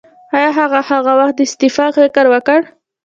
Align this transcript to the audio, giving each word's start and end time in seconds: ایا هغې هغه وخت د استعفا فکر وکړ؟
ایا 0.35 0.49
هغې 0.57 0.81
هغه 0.89 1.11
وخت 1.19 1.35
د 1.37 1.41
استعفا 1.47 1.85
فکر 1.97 2.25
وکړ؟ 2.33 2.59